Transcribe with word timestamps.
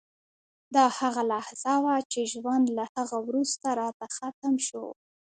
دا 0.75 0.85
هغه 0.99 1.23
لحظه 1.33 1.71
وه 1.85 1.95
چې 2.11 2.21
ژوند 2.33 2.65
له 2.77 2.83
هغه 2.95 3.17
وروسته 3.27 3.67
راته 3.81 4.05
ختم 4.17 4.53
شو 4.67 4.85